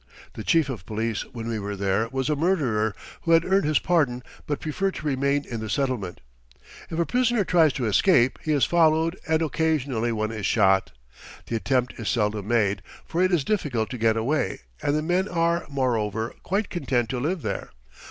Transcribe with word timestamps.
The 0.33 0.43
chief 0.43 0.67
of 0.67 0.87
police 0.87 1.25
when 1.31 1.47
we 1.47 1.59
were 1.59 1.75
there 1.75 2.09
was 2.11 2.27
a 2.27 2.35
murderer 2.35 2.95
who 3.21 3.33
had 3.33 3.45
earned 3.45 3.65
his 3.65 3.77
pardon 3.77 4.23
but 4.47 4.59
preferred 4.59 4.95
to 4.95 5.05
remain 5.05 5.45
in 5.45 5.59
the 5.59 5.69
settlement. 5.69 6.21
If 6.89 6.97
a 6.97 7.05
prisoner 7.05 7.43
tries 7.45 7.71
to 7.73 7.85
escape 7.85 8.39
he 8.43 8.51
is 8.51 8.65
followed, 8.65 9.15
and 9.27 9.43
occasionally 9.43 10.11
one 10.11 10.31
is 10.31 10.47
shot. 10.47 10.91
The 11.45 11.55
attempt 11.55 11.93
is 11.99 12.09
seldom 12.09 12.47
made, 12.47 12.81
for 13.05 13.21
it 13.21 13.31
is 13.31 13.43
difficult 13.43 13.91
to 13.91 13.99
get 13.99 14.17
away, 14.17 14.61
and 14.81 14.95
the 14.95 15.03
men 15.03 15.27
are, 15.27 15.67
moreover, 15.69 16.33
quite 16.41 16.71
content 16.71 17.09
to 17.09 17.19
live 17.19 17.43
there. 17.43 17.69